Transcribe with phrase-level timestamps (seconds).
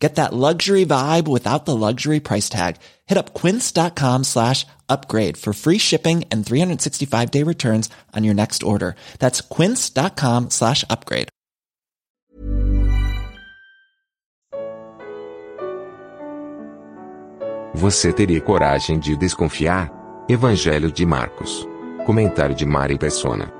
[0.00, 2.76] Get that luxury vibe without the luxury price tag.
[3.06, 8.62] Hit up quince.com slash upgrade for free shipping and 365 day returns on your next
[8.62, 8.96] order.
[9.18, 11.28] That's quince.com slash upgrade.
[17.74, 19.90] Você teria coragem de desconfiar?
[20.28, 21.66] Evangelho de Marcos.
[22.04, 23.59] Comentário de Mari Persona.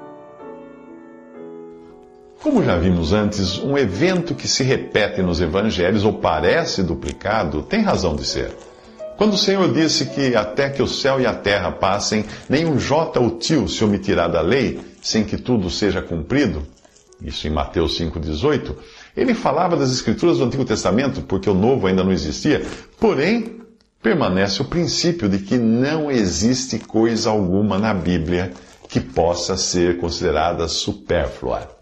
[2.43, 7.83] Como já vimos antes, um evento que se repete nos evangelhos ou parece duplicado tem
[7.83, 8.57] razão de ser.
[9.19, 13.21] Quando o Senhor disse que até que o céu e a terra passem, nenhum jota
[13.21, 16.67] ou tio se omitirá da lei, sem que tudo seja cumprido,
[17.23, 18.75] isso em Mateus 5,18,
[19.15, 22.65] ele falava das escrituras do Antigo Testamento, porque o Novo ainda não existia,
[22.99, 23.61] porém,
[24.03, 28.51] permanece o princípio de que não existe coisa alguma na Bíblia
[28.89, 31.80] que possa ser considerada supérflua.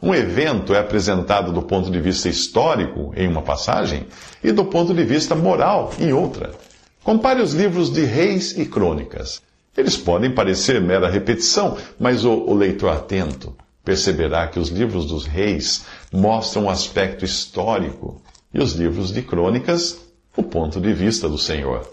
[0.00, 4.06] Um evento é apresentado do ponto de vista histórico em uma passagem
[4.44, 6.52] e do ponto de vista moral em outra.
[7.02, 9.40] Compare os livros de Reis e Crônicas.
[9.74, 15.24] Eles podem parecer mera repetição, mas o, o leitor atento perceberá que os livros dos
[15.24, 18.20] reis mostram o um aspecto histórico
[18.52, 19.98] e os livros de Crônicas
[20.36, 21.88] o ponto de vista do Senhor.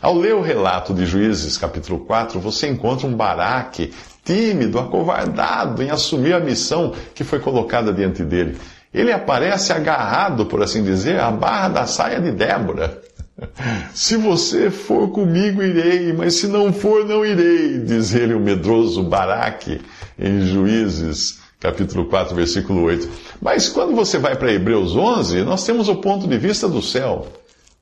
[0.00, 3.92] Ao ler o relato de Juízes capítulo 4, você encontra um Baraque
[4.28, 8.58] tímido, acovardado em assumir a missão que foi colocada diante dele.
[8.92, 13.00] Ele aparece agarrado, por assim dizer, à barra da saia de Débora.
[13.94, 19.02] Se você for comigo, irei, mas se não for, não irei, diz ele, o medroso
[19.02, 19.80] Baraque,
[20.18, 23.08] em Juízes, capítulo 4, versículo 8.
[23.40, 27.28] Mas quando você vai para Hebreus 11, nós temos o ponto de vista do céu.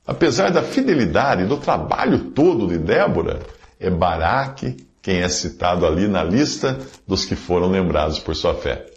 [0.05, 3.39] Apesar da fidelidade, do trabalho todo de Débora,
[3.79, 8.87] é Baraque quem é citado ali na lista dos que foram lembrados por sua fé.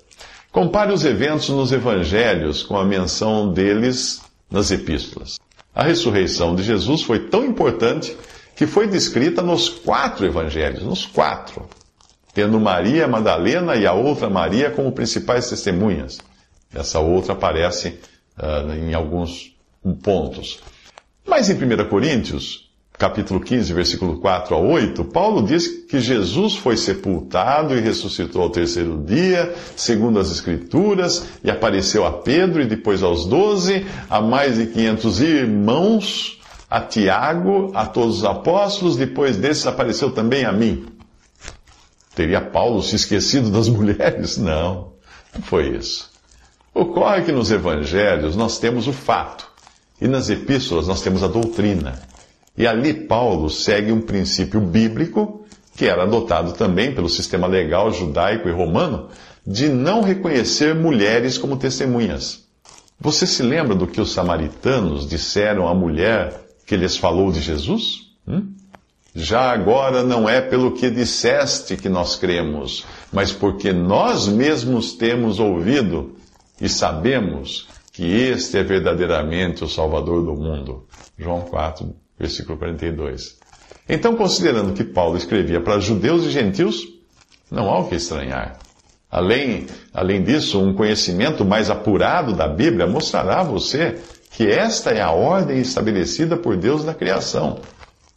[0.51, 4.21] Compare os eventos nos evangelhos com a menção deles
[4.51, 5.39] nas epístolas.
[5.73, 8.17] A ressurreição de Jesus foi tão importante
[8.57, 11.69] que foi descrita nos quatro evangelhos, nos quatro,
[12.35, 16.19] tendo Maria Madalena e a outra Maria como principais testemunhas.
[16.75, 18.01] Essa outra aparece
[18.37, 19.55] uh, em alguns
[20.03, 20.59] pontos.
[21.25, 22.69] Mas em 1 Coríntios,
[23.01, 28.51] capítulo 15, versículo 4 a 8, Paulo diz que Jesus foi sepultado e ressuscitou ao
[28.51, 34.59] terceiro dia, segundo as Escrituras, e apareceu a Pedro e depois aos doze, a mais
[34.59, 40.85] de 500 irmãos, a Tiago, a todos os apóstolos, depois desses apareceu também a mim.
[42.15, 44.37] Teria Paulo se esquecido das mulheres?
[44.37, 44.93] Não,
[45.35, 46.11] não foi isso.
[46.75, 49.51] Ocorre que nos evangelhos nós temos o fato,
[49.99, 52.11] e nas epístolas nós temos a doutrina.
[52.61, 58.51] E ali Paulo segue um princípio bíblico, que era adotado também pelo sistema legal judaico
[58.51, 59.09] e romano,
[59.47, 62.45] de não reconhecer mulheres como testemunhas.
[63.01, 68.11] Você se lembra do que os samaritanos disseram à mulher que lhes falou de Jesus?
[68.29, 68.53] Hum?
[69.15, 75.41] Já agora não é pelo que disseste que nós cremos, mas porque nós mesmos temos
[75.41, 76.15] ouvido
[76.61, 80.87] e sabemos que este é verdadeiramente o Salvador do mundo.
[81.17, 83.39] João 4, versículo 42.
[83.89, 86.87] Então, considerando que Paulo escrevia para judeus e gentios,
[87.51, 88.59] não há o que estranhar.
[89.11, 93.99] Além, além disso, um conhecimento mais apurado da Bíblia mostrará a você
[94.31, 97.61] que esta é a ordem estabelecida por Deus na criação,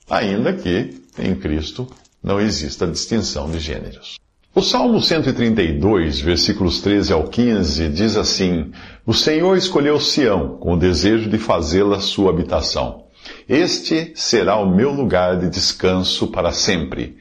[0.07, 1.87] ainda que em Cristo
[2.21, 4.19] não exista distinção de gêneros.
[4.53, 8.71] O Salmo 132, versículos 13 ao 15, diz assim:
[9.03, 13.02] O Senhor escolheu Sião com o desejo de fazê-la sua habitação.
[13.47, 17.17] Este será o meu lugar de descanso para sempre.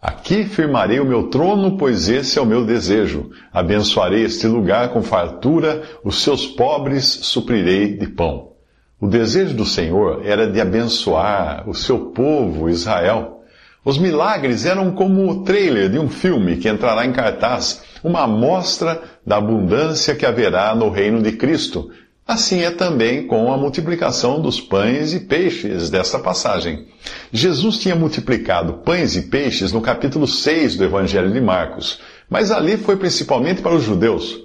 [0.00, 3.30] Aqui firmarei o meu trono, pois esse é o meu desejo.
[3.52, 8.52] Abençoarei este lugar com fartura, os seus pobres suprirei de pão.
[9.00, 13.42] O desejo do Senhor era de abençoar o seu povo, Israel.
[13.84, 19.02] Os milagres eram como o trailer de um filme que entrará em cartaz, uma amostra
[19.26, 21.90] da abundância que haverá no reino de Cristo,
[22.26, 26.88] Assim é também com a multiplicação dos pães e peixes desta passagem.
[27.32, 32.76] Jesus tinha multiplicado pães e peixes no capítulo 6 do Evangelho de Marcos, mas ali
[32.76, 34.40] foi principalmente para os judeus.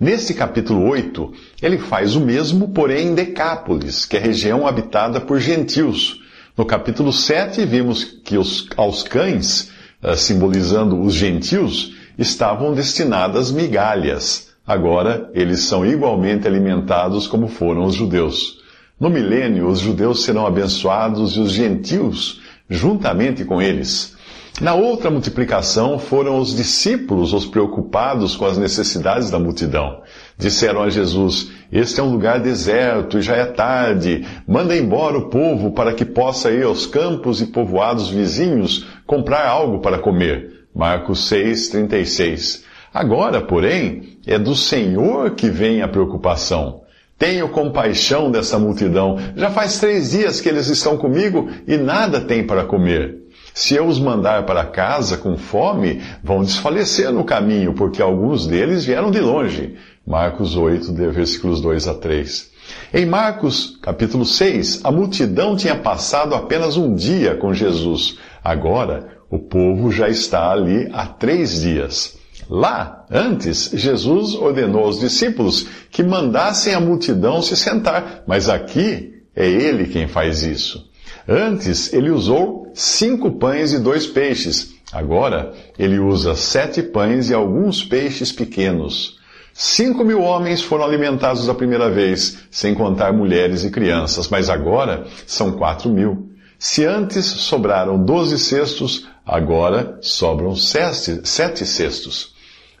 [0.00, 1.30] Neste capítulo 8,
[1.60, 6.22] ele faz o mesmo, porém em Decápolis, que é região habitada por gentios.
[6.56, 9.70] No capítulo 7, vimos que os, aos cães,
[10.02, 14.45] eh, simbolizando os gentios, estavam destinadas migalhas.
[14.66, 18.58] Agora, eles são igualmente alimentados como foram os judeus.
[18.98, 24.16] No milênio, os judeus serão abençoados e os gentios juntamente com eles.
[24.60, 30.00] Na outra multiplicação, foram os discípulos os preocupados com as necessidades da multidão.
[30.38, 34.26] Disseram a Jesus: Este é um lugar deserto e já é tarde.
[34.48, 39.80] Manda embora o povo para que possa ir aos campos e povoados vizinhos comprar algo
[39.80, 40.66] para comer.
[40.74, 42.65] Marcos 6, 36.
[42.96, 46.80] Agora, porém, é do Senhor que vem a preocupação.
[47.18, 49.18] Tenho compaixão dessa multidão.
[49.36, 53.18] Já faz três dias que eles estão comigo e nada têm para comer.
[53.52, 58.86] Se eu os mandar para casa com fome, vão desfalecer no caminho, porque alguns deles
[58.86, 59.74] vieram de longe.
[60.06, 62.50] Marcos 8, versículos 2 a 3.
[62.94, 68.16] Em Marcos, capítulo 6, a multidão tinha passado apenas um dia com Jesus.
[68.42, 72.15] Agora, o povo já está ali há três dias.
[72.48, 79.48] Lá, antes, Jesus ordenou aos discípulos que mandassem a multidão se sentar, mas aqui é
[79.48, 80.88] ele quem faz isso.
[81.28, 84.74] Antes, ele usou cinco pães e dois peixes.
[84.92, 89.16] Agora, ele usa sete pães e alguns peixes pequenos.
[89.52, 95.06] Cinco mil homens foram alimentados a primeira vez, sem contar mulheres e crianças, mas agora
[95.26, 96.30] são quatro mil.
[96.58, 102.35] Se antes sobraram doze cestos, agora sobram sete, sete cestos.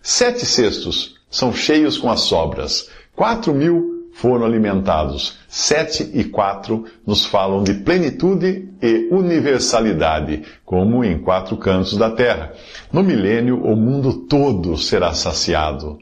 [0.08, 2.88] Sete cestos são cheios com as sobras.
[3.16, 5.36] Quatro mil foram alimentados.
[5.48, 12.52] Sete e quatro nos falam de plenitude e universalidade, como em quatro cantos da terra.
[12.92, 15.98] No milênio, o mundo todo será saciado.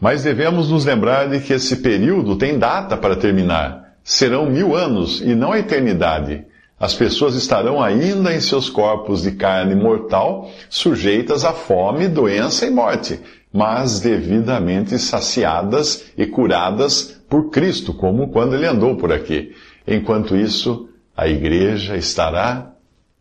[0.00, 3.96] Mas devemos nos lembrar de que esse período tem data para terminar.
[4.02, 6.46] Serão mil anos e não a eternidade.
[6.78, 12.70] As pessoas estarão ainda em seus corpos de carne mortal, sujeitas a fome, doença e
[12.70, 13.20] morte,
[13.52, 19.54] mas devidamente saciadas e curadas por Cristo, como quando ele andou por aqui.
[19.86, 22.72] Enquanto isso, a igreja estará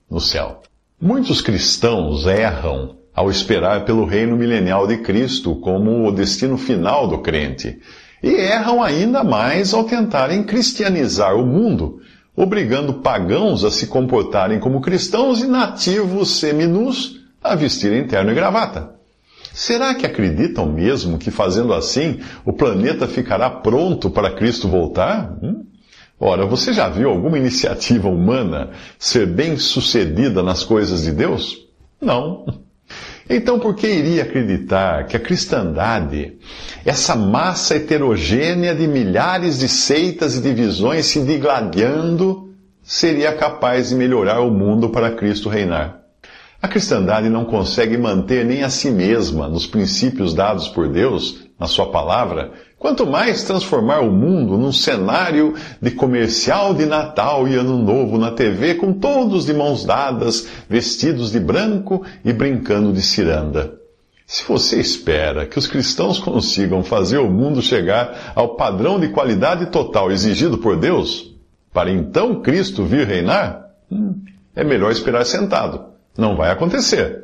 [0.09, 0.61] no céu.
[0.99, 7.19] Muitos cristãos erram ao esperar pelo reino milenial de Cristo como o destino final do
[7.19, 7.79] crente.
[8.23, 12.01] E erram ainda mais ao tentarem cristianizar o mundo
[12.35, 18.93] obrigando pagãos a se comportarem como cristãos e nativos seminus a vestirem terno e gravata.
[19.53, 25.37] Será que acreditam mesmo que fazendo assim o planeta ficará pronto para Cristo voltar?
[25.43, 25.65] Hum?
[26.19, 31.67] Ora, você já viu alguma iniciativa humana ser bem sucedida nas coisas de Deus?
[32.01, 32.45] Não.
[33.29, 36.37] Então, por que iria acreditar que a cristandade,
[36.85, 44.41] essa massa heterogênea de milhares de seitas e divisões se digladiando, seria capaz de melhorar
[44.41, 46.01] o mundo para Cristo reinar?
[46.61, 51.67] A cristandade não consegue manter nem a si mesma nos princípios dados por Deus, na
[51.67, 57.77] Sua palavra, quanto mais transformar o mundo num cenário de comercial de Natal e Ano
[57.77, 63.75] Novo na TV, com todos de mãos dadas, vestidos de branco e brincando de ciranda.
[64.27, 69.67] Se você espera que os cristãos consigam fazer o mundo chegar ao padrão de qualidade
[69.67, 71.33] total exigido por Deus,
[71.71, 74.15] para então Cristo vir reinar, hum,
[74.53, 77.23] é melhor esperar sentado não vai acontecer.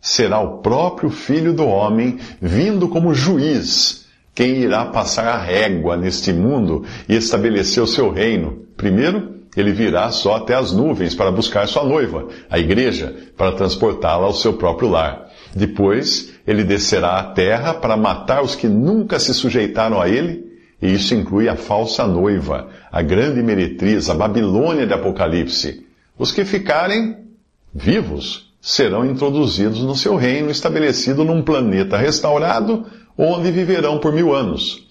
[0.00, 6.32] Será o próprio Filho do Homem vindo como juiz quem irá passar a régua neste
[6.32, 8.62] mundo e estabelecer o seu reino.
[8.76, 14.26] Primeiro, ele virá só até as nuvens para buscar sua noiva, a igreja, para transportá-la
[14.26, 15.28] ao seu próprio lar.
[15.52, 20.46] Depois, ele descerá à terra para matar os que nunca se sujeitaram a ele,
[20.80, 25.84] e isso inclui a falsa noiva, a grande meretriz, a Babilônia de Apocalipse.
[26.16, 27.16] Os que ficarem
[27.74, 32.86] vivos serão introduzidos no seu reino estabelecido num planeta restaurado,
[33.16, 34.86] onde viverão por mil anos.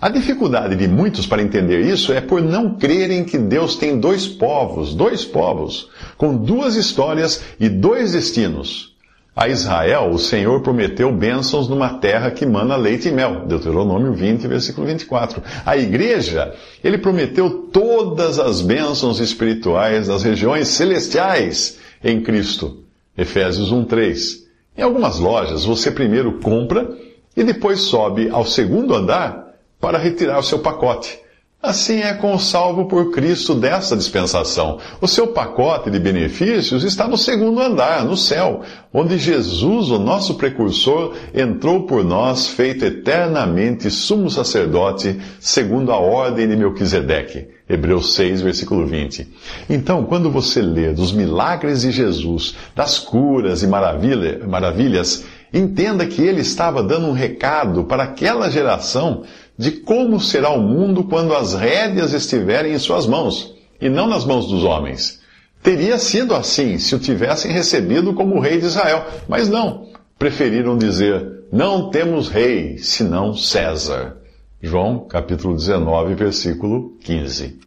[0.00, 4.26] A dificuldade de muitos para entender isso é por não crerem que Deus tem dois
[4.26, 8.92] povos, dois povos, com duas histórias e dois destinos.
[9.34, 13.46] A Israel, o Senhor prometeu bênçãos numa terra que mana leite e mel.
[13.46, 15.40] Deuteronômio 20, versículo 24.
[15.64, 16.52] A igreja,
[16.82, 22.81] ele prometeu todas as bênçãos espirituais das regiões celestiais em Cristo.
[23.16, 24.42] Efésios 1:3.
[24.76, 26.96] Em algumas lojas, você primeiro compra
[27.36, 31.21] e depois sobe ao segundo andar para retirar o seu pacote.
[31.62, 34.78] Assim é com o salvo por Cristo dessa dispensação.
[35.00, 40.34] O seu pacote de benefícios está no segundo andar, no céu, onde Jesus, o nosso
[40.34, 47.46] precursor, entrou por nós, feito eternamente sumo sacerdote, segundo a ordem de Melquisedeque.
[47.68, 49.28] Hebreus 6, versículo 20.
[49.70, 56.22] Então, quando você lê dos milagres de Jesus, das curas e maravilha, maravilhas, Entenda que
[56.22, 59.22] ele estava dando um recado para aquela geração
[59.62, 64.24] de como será o mundo quando as rédeas estiverem em suas mãos, e não nas
[64.24, 65.20] mãos dos homens.
[65.62, 69.86] Teria sido assim se o tivessem recebido como rei de Israel, mas não.
[70.18, 74.16] Preferiram dizer: Não temos rei, senão César.
[74.60, 77.60] João capítulo 19, versículo 15.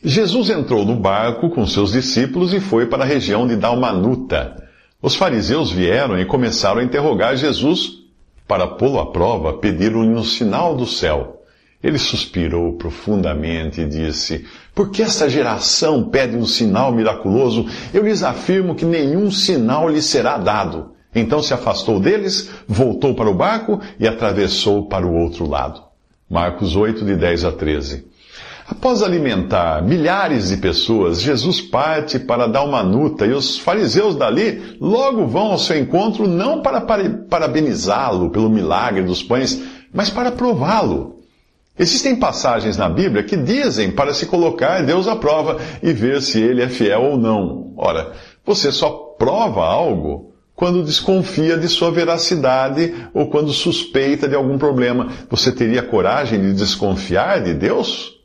[0.00, 4.62] Jesus entrou no barco com seus discípulos e foi para a região de Dalmanuta.
[5.02, 8.01] Os fariseus vieram e começaram a interrogar Jesus.
[8.52, 11.42] Para pô-lo à prova, pediram-lhe um sinal do céu.
[11.82, 14.44] Ele suspirou profundamente e disse:
[14.74, 17.64] Por que esta geração pede um sinal miraculoso?
[17.94, 20.90] Eu lhes afirmo que nenhum sinal lhe será dado.
[21.14, 25.82] Então se afastou deles, voltou para o barco e atravessou para o outro lado.
[26.28, 28.04] Marcos 8, de 10 a 13.
[28.66, 35.52] Após alimentar milhares de pessoas, Jesus parte para Dalmanuta e os fariseus dali logo vão
[35.52, 39.60] ao seu encontro não para parabenizá-lo pelo milagre dos pães,
[39.92, 41.22] mas para prová-lo.
[41.78, 46.40] Existem passagens na Bíblia que dizem para se colocar Deus à prova e ver se
[46.40, 47.72] ele é fiel ou não.
[47.76, 48.12] Ora,
[48.44, 55.08] você só prova algo quando desconfia de sua veracidade ou quando suspeita de algum problema.
[55.30, 58.21] Você teria coragem de desconfiar de Deus?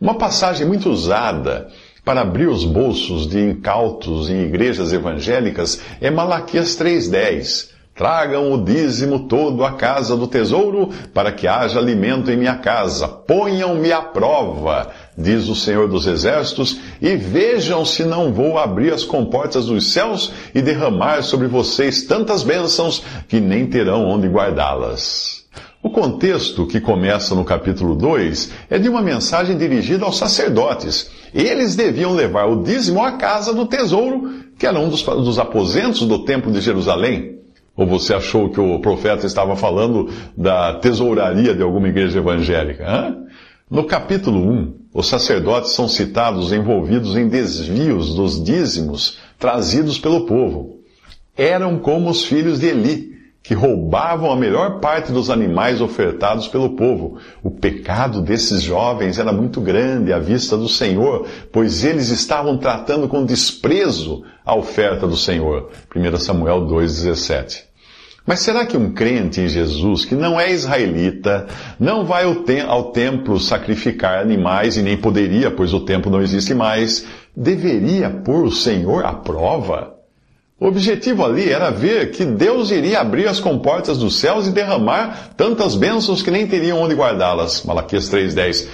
[0.00, 1.68] Uma passagem muito usada
[2.02, 7.68] para abrir os bolsos de incautos em igrejas evangélicas é Malaquias 3:10.
[7.94, 13.06] Tragam o dízimo todo à casa do tesouro, para que haja alimento em minha casa.
[13.06, 19.04] Ponham-me à prova, diz o Senhor dos Exércitos, e vejam se não vou abrir as
[19.04, 25.39] comportas dos céus e derramar sobre vocês tantas bênçãos que nem terão onde guardá-las.
[25.82, 31.10] O contexto, que começa no capítulo 2, é de uma mensagem dirigida aos sacerdotes.
[31.34, 36.06] Eles deviam levar o dízimo à casa do tesouro, que era um dos, dos aposentos
[36.06, 37.38] do templo de Jerusalém.
[37.74, 42.84] Ou você achou que o profeta estava falando da tesouraria de alguma igreja evangélica?
[42.86, 43.16] Hã?
[43.70, 50.80] No capítulo 1, os sacerdotes são citados envolvidos em desvios dos dízimos trazidos pelo povo.
[51.34, 53.09] Eram como os filhos de Eli,
[53.42, 57.18] que roubavam a melhor parte dos animais ofertados pelo povo.
[57.42, 63.08] O pecado desses jovens era muito grande à vista do Senhor, pois eles estavam tratando
[63.08, 65.70] com desprezo a oferta do Senhor.
[65.94, 67.70] 1 Samuel 2,17.
[68.26, 71.46] Mas será que um crente em Jesus, que não é israelita,
[71.80, 76.20] não vai ao, te ao templo sacrificar animais e nem poderia, pois o templo não
[76.20, 79.99] existe mais, deveria pôr o Senhor à prova?
[80.60, 85.30] O objetivo ali era ver que Deus iria abrir as comportas dos céus e derramar
[85.34, 87.62] tantas bênçãos que nem teriam onde guardá-las.
[87.62, 88.68] Malaquias 3,10.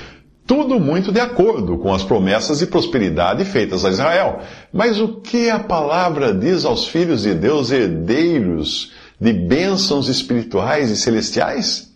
[0.44, 4.40] Tudo muito de acordo com as promessas de prosperidade feitas a Israel.
[4.72, 8.90] Mas o que a palavra diz aos filhos de Deus herdeiros
[9.20, 11.94] de bênçãos espirituais e celestiais?